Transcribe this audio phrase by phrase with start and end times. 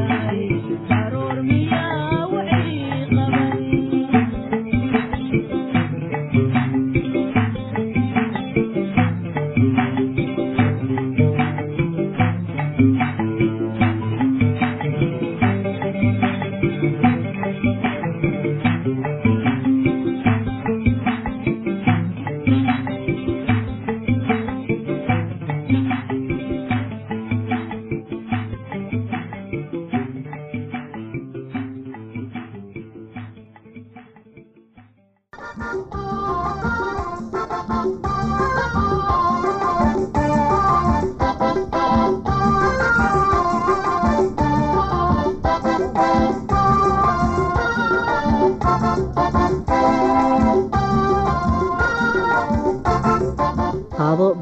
[0.05, 0.46] yeah.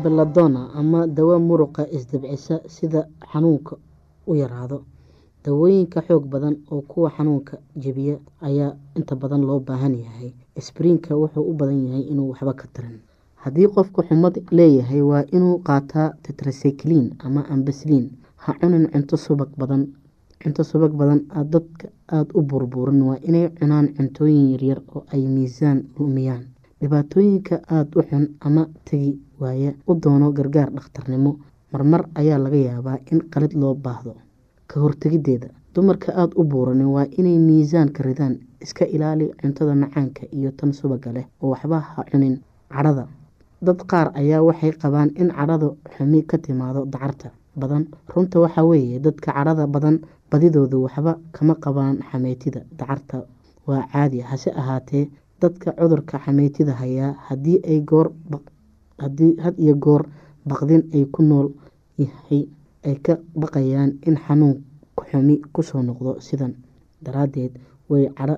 [0.03, 3.75] Beladona ama dawo muruqa isdabcisa sida xanuunka
[4.27, 4.83] u yaraado.
[5.44, 10.33] Dawooyinka xoog badan oo kuwa xanuunka jebiya ayaa inta badan loo baahan yahay.
[10.59, 13.00] Sbriinka wuxuu u badan yahay inuu waxba ka tarin.
[13.36, 19.94] Haddii qofku xumad leeyahay waa inuu qaataa tetracyclin ama ambasliin ha cunin cunto subag badan
[20.42, 21.21] cunto subag badan
[21.51, 23.01] dadka aada u burburin.
[23.01, 26.44] Waa inay cunaan cuntooyin yaryar oo ay miisaan lumiyaan.
[26.81, 31.38] Dhibaatooyinka aada u xun ama tegi waaya u doono gargaar dhakhtarnimo.
[31.72, 34.16] Marmar ayaa laga yaabaa in qalid loo baahdo.
[34.68, 40.52] Ka hortegideeda dumarka aada u buuranin waa inay miisaanka ridaan iska ilaali cuntada macaanka iyo
[40.52, 42.40] tan subaga leh oo waxba ha cunin.
[42.72, 43.08] Cadhada.
[43.62, 47.88] Dad qaar ayaa waxay qabaan in cadhada xumi ka timaado dacarta badan.
[48.08, 50.00] Runta waxaa weeye dadka cadhada badan
[50.31, 53.26] badidoodu waxba kama qabaan xameytida dacarta.
[53.68, 55.10] Waa caadi hase ahaatee
[55.42, 58.12] dadka cudurka xameytida hayaa haddii ay goor
[59.00, 60.06] had iyo goor
[60.45, 61.51] baqdin ay ku nool
[61.97, 62.47] yahay
[62.83, 64.63] ay ka baqayaan in xanuun
[65.12, 66.53] xumi ku soo noqdo sidan
[67.03, 67.51] daraadeed
[67.89, 68.38] way cadho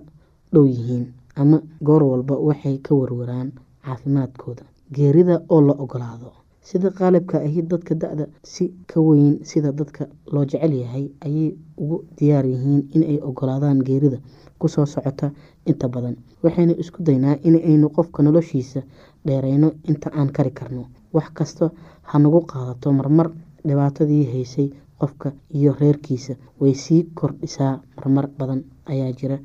[0.54, 1.06] dhow yihiin
[1.36, 3.52] ama goor walba waxay ka warwaraan
[3.86, 4.64] caafimaadkooda.
[4.92, 6.32] Geerida oo la ogolaado
[6.62, 12.04] sida qaalibka ahi dadka da-da si ka weyn sida dadka loo jecel yahay ayay ugu
[12.18, 14.18] diyaar yihiin inay ogolaadaan geerida
[14.60, 15.32] ku soo socota
[15.66, 16.16] inta badan.
[16.44, 18.82] Waxaynu isku daynaa inaynu qofka noloshiisa
[19.28, 20.84] dheereyno inta aan kari karno.
[21.14, 21.66] Wax kasta
[22.12, 23.28] hanagu qaadato marmar
[23.68, 24.68] dhibaatadii haysay
[25.00, 26.34] qofka iyo reerkiisa.
[26.62, 29.38] Way sii kordhisaa marmar badan ayaa jira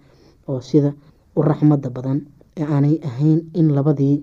[0.48, 0.92] oo sida
[1.36, 2.18] u raxmada badan
[2.60, 4.16] aanay ahayn in labadii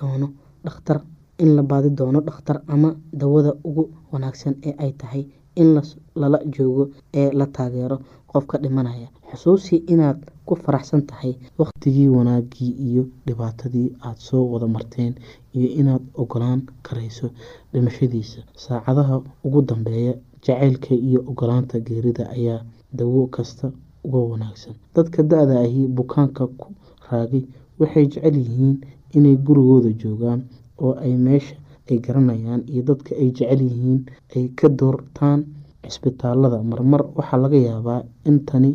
[0.00, 0.28] doono
[0.64, 1.00] dhakhtar
[1.38, 5.22] in la baadi doono dhakhtar ama dawada ugu wanaagsan ee ay tahay
[5.56, 5.68] in
[6.14, 6.84] lala joogo
[7.20, 7.98] ee la taageero
[8.32, 15.12] qofka dhimanaya xusuusi inaad ku faraxsan tahay waqtigii wanaagii iyo dhibaatadii aada soo wada marteen
[15.56, 17.26] iyo inaad ogolaan karayso
[17.72, 18.40] dhimashadiisa.
[18.64, 20.14] Saacadaha ugu dambeeya
[20.44, 22.60] jacaylka iyo ogolaanta geerida ayaa
[22.92, 23.70] dawo kasta
[24.04, 24.74] uga wanaagsan.
[24.94, 26.66] Dadka da-da ahi bukaanka ku
[27.10, 27.44] raagay
[27.80, 28.76] waxay jecel yihiin
[29.16, 30.40] inay gurigooda joogaan
[30.82, 31.56] oo ay meesha
[31.90, 34.00] ay garanayaan iyo dadka ay jecel yihiin
[34.36, 35.40] ay ka doortaan
[35.88, 38.70] cisbitaalada marmar waxaa laga yaabaa in tani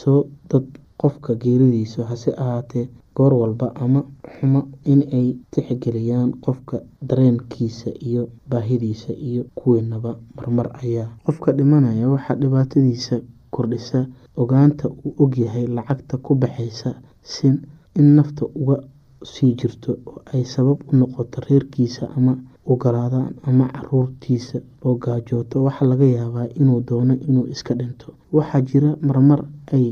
[0.00, 0.66] soo dad
[1.00, 2.84] qofka geeridiisa hase ahaatee
[3.16, 4.00] goor walba ama
[4.34, 4.60] xumo
[4.92, 6.76] inay tixgeliyaan qofka
[7.08, 12.08] dareenkiisa iyo baahidiisa iyo kuweenaba marmar ayaa qofka dhimanaya.
[12.14, 13.16] Waxaa dhibaatadiisa
[13.54, 14.06] kordhisa
[14.42, 16.90] ogaanta uu ogyahay lacagta ku baxaysa
[17.98, 18.76] in nafta uga
[19.32, 22.32] sii jirto oo ay sabab u noqoto reerkiisa ama
[22.72, 28.06] ogolaadaan ama caruurtiisa oo gaajooto waxaa laga yaabaa inuu doono inuu iska dhinto.
[28.36, 29.40] Waxaa jira marmar
[29.76, 29.86] ay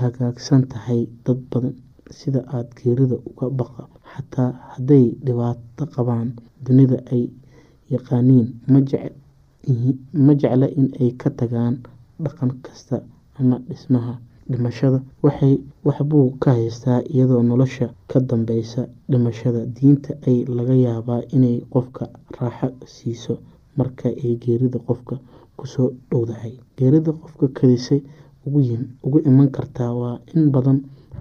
[0.00, 1.74] hagaagsan tahay dad badan
[2.18, 3.82] sida aada geerida uga baqa.
[4.12, 6.28] Xataa hadday dhibaato qabaan
[6.64, 7.22] dunida ay
[7.94, 8.48] yaqaaniin
[10.24, 11.74] ma jecla in ay ka tagaan
[12.24, 12.96] dhaqan kasta
[13.38, 14.14] ama dhismaha
[14.50, 14.98] dhimashada.
[15.84, 19.66] Waxbuu ka haystaa iyadoo nolosha ka dambeysa dhimashada.
[19.66, 23.34] Diinta ay laga yaabaa inay qofka raaxo siiso
[23.76, 25.16] marka ay geerida qofka
[25.56, 26.54] ku soo dhowdahay.
[26.76, 28.00] Geerida qofka kadisay
[29.04, 30.78] ugu iman kartaa waa in badan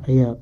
[0.08, 0.36] ayaa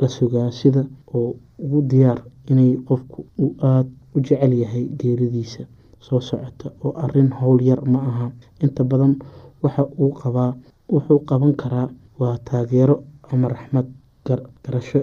[0.00, 5.64] la sugaa sida oo ugu diyaar inay qofku uu aada u jecel yahay geeridiisa.
[6.00, 8.26] Soo socota oo arrin howl yar ma aha.
[8.62, 9.18] Inta badan
[9.62, 10.54] waxa uu qabaa
[10.92, 11.88] wuxuu qaban karaa
[12.20, 12.96] waa taageero
[13.32, 13.86] ama raxmad
[14.64, 15.00] garasho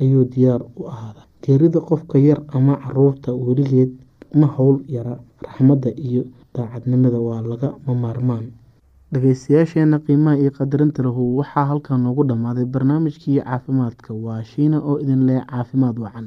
[0.00, 3.90] ayuu diyaar u ahaada geerida qofka yar ama carruurta weligeed
[4.40, 5.14] ma howl yara
[5.46, 6.22] raxmadda iyo
[6.54, 8.46] daacadnimada waa lagama maarmaan
[9.12, 14.10] dhageystayaasheena qiimaha iyo qadarinta lahu waxaa halkan noogu dhammaaday barnaamijkii caafimaadka.
[14.24, 16.26] Waa shiina oo idin leh caafimaad wacan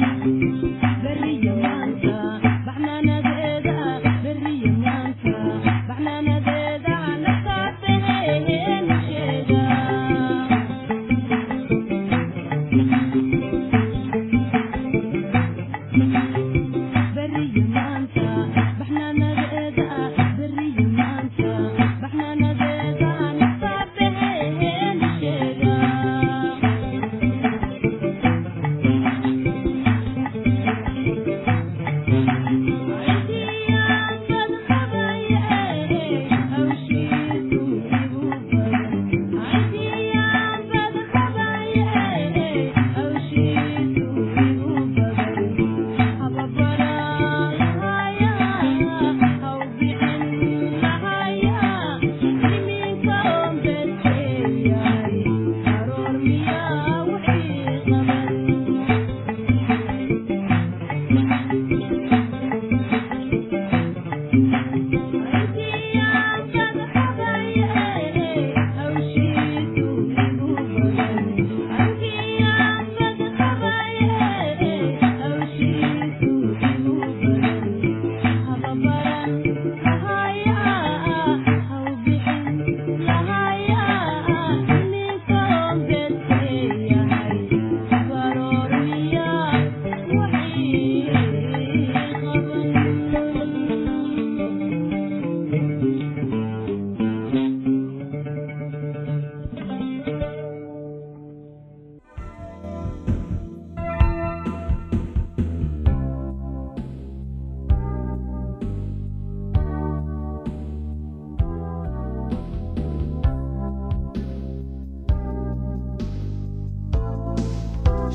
[0.00, 0.75] thank you.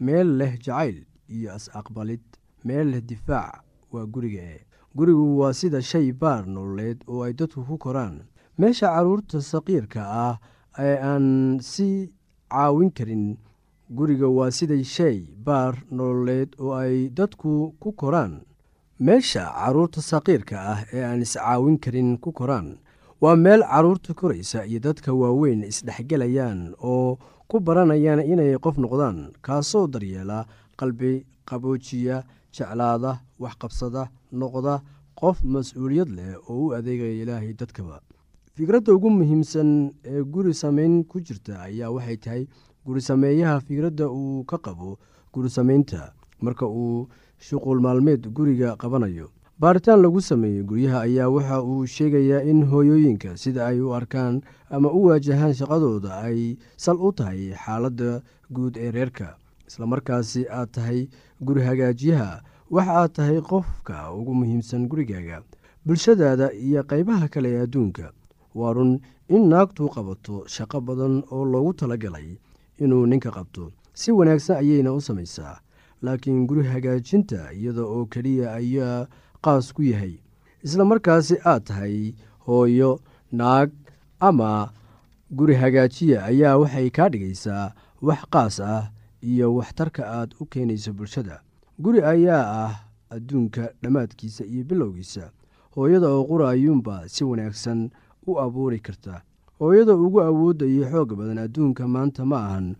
[0.00, 2.20] meel leh jacayl iyo is-aqbalid
[2.64, 4.42] meel leh difaac waa guriga.
[4.42, 4.60] E
[4.96, 8.22] gurigu waa sida shay baar nololeed oo ay dadku ku koraan.
[8.58, 10.36] Meesha carruurta saqiirka ah
[10.78, 12.10] ee aan si
[12.50, 13.38] caawin karin
[13.90, 18.42] guriga waa sida shay baar nololeed oo ay dadku ku koraan.
[19.00, 22.78] Meesha carruurta saqiirka ah ee aan iscaawin karin ku koraan.
[23.20, 29.86] Waa meel carruurta koraysa iyo dadka waaweyn isdhexgelayaan oo ku baranayaan inay qof noqdaan kaasoo
[29.92, 30.38] daryeela
[30.80, 32.16] qalbi qaboojiya
[32.54, 34.02] jeclaada waxqabsada
[34.40, 34.74] noqda
[35.20, 38.00] qof mas'uuliyad leh oo u adeegaya ilaahay dadkaba.
[38.54, 39.70] Fikradda ugu muhiimsan
[40.04, 42.42] ee guri sameyn ku jirta ayaa waxay tahay
[42.86, 44.98] guri sameeyaha fikradda uu ka qabo
[45.32, 46.12] guri sameynta
[46.44, 47.08] marka uu
[47.46, 53.66] shuqul maalmeed guriga qabanayo baaritaan lagu sameeyey guryaha ayaa waxa uu sheegayaa in hooyooyinka sida
[53.66, 54.40] ay u arkaan
[54.70, 59.36] ama u waajahaan shaqadooda ay sal u tahay xaaladda guud ee reerka.
[59.68, 61.08] Islamarkaasi aad tahay
[61.42, 65.42] guri hagaajiyaha waxa aad tahay qofka ugu muhiimsan gurigaaga
[65.86, 68.12] bulshadaada iyo qaybaha kale ee adduunka.
[68.54, 72.38] Waa run in naagtu qabato shaqo badan oo loogu talagalay
[72.78, 75.58] inuu ninka qabto si wanaagsan ayayna u samaysaa.
[76.02, 79.06] Laakiin guri hagaajinta iyada oo keliya ayaa
[79.42, 80.18] qaas ku yahay.
[80.62, 82.14] Isla markaasi aad tahay
[82.46, 83.00] hooyo
[83.32, 83.70] naag
[84.20, 84.70] ama
[85.30, 87.72] guri hagaajiya ayaa waxay kaa dhigaysaa
[88.02, 88.90] wax qaas ah
[89.22, 91.40] iyo waxtarka aad u keenayso bulshada.
[91.78, 92.74] Guri ayaa ah
[93.10, 95.30] adduunka dhammaadkiisa iyo bilowgiisa.
[95.74, 97.90] Hooyada oo qura ayuunba si wanaagsan
[98.26, 99.22] u abuuri karta.
[99.58, 102.76] Hooyada ugu awoodda iyo xoog badan adduunka maanta ma ahan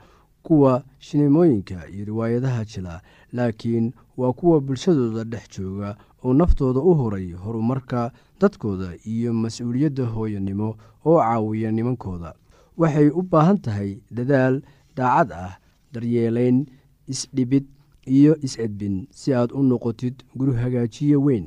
[0.49, 2.95] kuwa shineemooyinka iyo riwaayadaha jila
[3.33, 10.69] laakiin waa kuwa bulshadooda dhex jooga oo naftooda u huray horumarka dadkooda iyo mas'uuliyadda hooyanimo
[11.05, 12.35] oo caawiya nimankooda.
[12.79, 14.63] Waxay u baahan tahay dadaal
[14.97, 15.53] daacad ah
[15.93, 16.67] daryeelayn
[17.13, 17.65] isdhibid
[18.07, 21.47] iyo is-edbin si aad u noqotid guri hagaajiye weyn.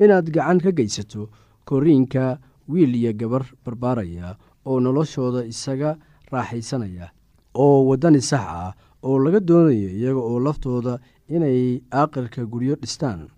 [0.00, 1.28] Inaad gacan ka geysato
[1.64, 4.36] koriinka wiil iyo gabar barbaaraya
[4.66, 5.96] oo noloshooda isaga
[6.32, 7.10] raaxaysanaya
[7.54, 13.28] oo waddani sax ah oo laga doonayo iyaga oo laftooda inay aaqirka guryo dhistaan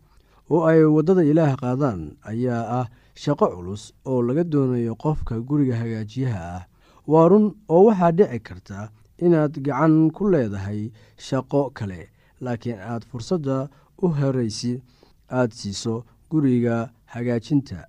[0.50, 2.86] oo ay waddada ilaah qaadaan ayaa ah
[3.22, 6.64] shaqo culus oo laga doonayo qofka guriga hagaajiyaha ah.
[7.06, 12.00] Waa run oo waxaa dhici karta inaad gacan ku leedahay shaqo kale
[12.44, 13.68] laakiin aad fursadda
[14.02, 14.72] u horaysi
[15.30, 17.86] aada siiso guriga hagaajinta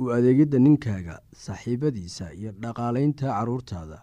[0.00, 3.98] u adeegidda ninkaaga saaxiibadiisa iyo dhaqaalaynta carruurtaada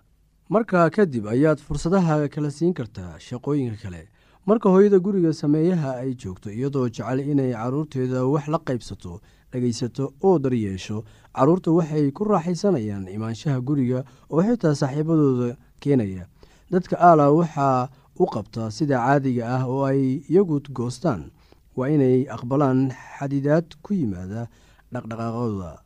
[0.50, 4.08] markaa kadib ayaad fursadaha kala siin kartaa shaqooyinka kale.
[4.46, 9.20] Marka hooyada guriga sameeyaha ay joogto iyadoo jecel inay carruurteeda wax la qaybsato
[9.52, 11.04] dhegaysato oo daryeesho
[11.36, 16.26] carruurta waxay ku raaxaysanayaan imaanshaha guriga oo xitaa saaxiibadooda keenaya.
[16.72, 21.30] Dadka aala waxaa u qabta sida caadiga ah oo ay iyagu goostaan.
[21.78, 24.48] Waa inay aqbalaan xadidaad ku yimaada
[24.94, 25.78] dhaqdhaqaaqooda.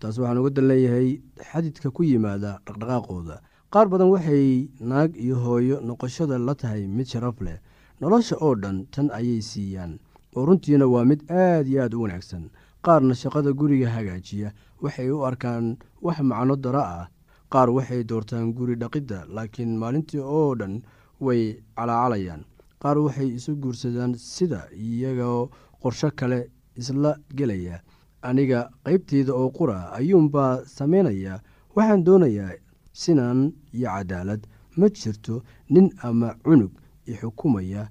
[0.00, 1.20] Taas waxaan uga dan leeyahay
[1.52, 3.40] xadidka ku yimaada dhaqdhaqaaqooda
[3.76, 7.58] qaar badan waxay naag iyo hooyo noqoshada la tahay mid sharaf leh.
[8.00, 9.98] Nolosha oo dhan tan ayay siiyaan.
[10.36, 12.48] Oo runtiina waa mid aad iyo aad u wanaagsan.
[12.80, 14.52] Qaarna shaqada guriga hagaajiya.
[14.80, 17.08] Waxay u arkaan wax macno daro ah.
[17.52, 20.80] Qaar waxay doortaan guri dhaqidda laakiin maalintii oo dhan
[21.20, 22.44] way calaacalayaan.
[22.80, 25.50] Qaar waxay isu guursadaan sida iyagoo
[25.82, 26.48] qorsho kale
[26.80, 27.80] isla gelaya.
[28.22, 31.40] Aniga qaybteyda oo qura ayuunbaa samaynaya
[31.76, 32.56] waxaan doonayaa
[33.02, 34.42] sinaan iyo cadaalad
[34.76, 36.72] ma jirto nin ama cunug
[37.06, 37.88] ixukumaya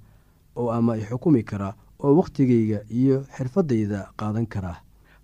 [0.56, 1.70] oo ama ixukumi kara
[2.04, 4.74] oo wakhtigayga iyo xirfaddayda qaadan kara.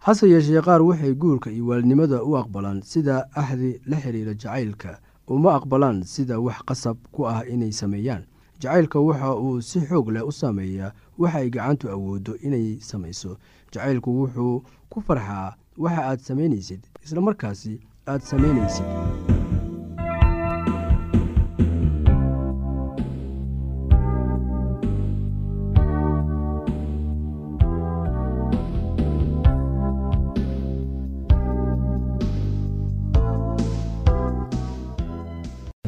[0.06, 5.56] Hase yeeshee qaar waxay guurka iyo waalidnimada u aqbalaan sida axdi la xiriira jacaylka uma
[5.56, 8.24] aqbalaan sida wax qasab ku ah inay sameeyaan.
[8.62, 13.38] Jacaylka waxa uu si xoog leh u saameeyaa waxa ay gacantu awooddo inay samayso
[13.74, 19.41] jacaylku wuxuu ku farxaa waxa aad samaynaysid isla markaasi aad samaynaysid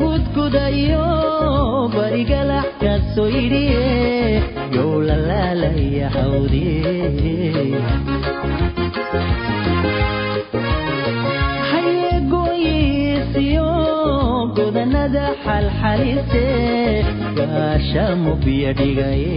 [0.00, 1.04] gudgudayo
[1.94, 3.84] barigalax kaasoo yidhiye
[4.76, 6.94] yow la laalaya hawdiye
[12.34, 13.66] hayeegoyisiyo
[14.56, 16.46] godanada xalxalise
[17.38, 19.32] gaasha mubya dhigaye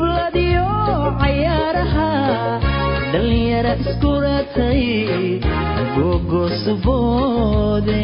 [0.00, 0.68] kibladiyo
[1.20, 2.08] cayaaraha
[3.12, 4.84] dhalinyara iskuratay
[5.96, 8.00] gogosuboode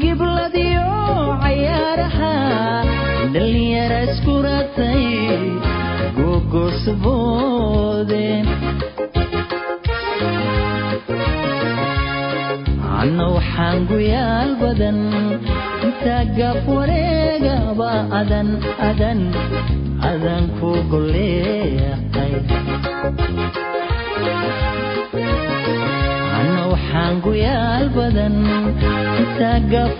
[0.00, 0.88] gibladiyo
[1.42, 2.32] cayaaraha
[3.34, 5.04] dhalinyara iskuratay
[6.18, 8.24] gogosuboode
[13.06, 14.98] anna waxaan guyaal badan
[15.86, 17.90] intaa gaab wareegaba
[18.20, 18.48] adan
[18.88, 19.20] adan
[20.10, 20.70] adan ku
[27.24, 28.34] guyaal badan
[29.22, 29.58] intaa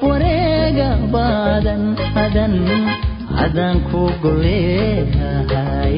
[0.08, 1.24] wareegaba
[1.56, 1.82] adan
[2.24, 2.54] adan
[3.44, 5.96] adan ku goleehay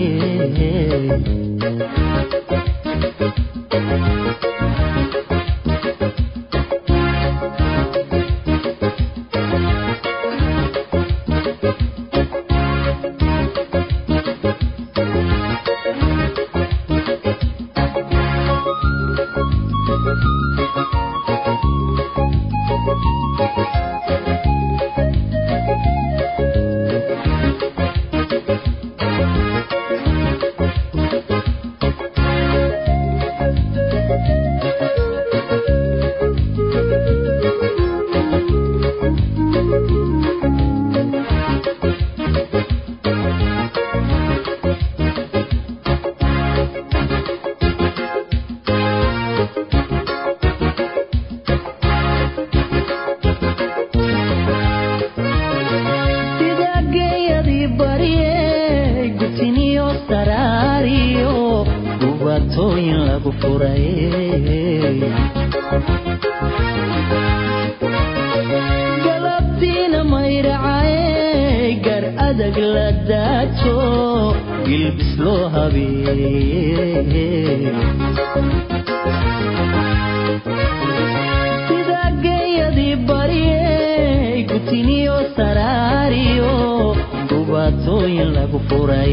[87.69, 89.13] gubaatooyin lagu furay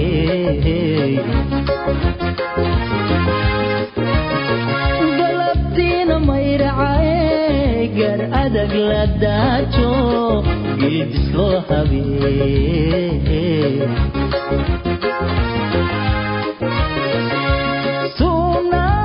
[5.20, 9.92] galabtiina mayracay gar adag la daajo
[10.80, 11.60] gilbis loo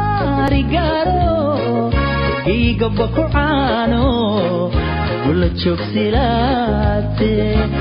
[0.00, 1.34] sunaarigaro
[2.44, 4.04] giigaba ku caano
[5.24, 7.32] gula joogsilaate
[7.64, 7.79] ana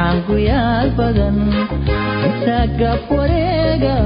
[0.00, 1.36] waxaan guyaal badan
[2.80, 3.96] gaab wareega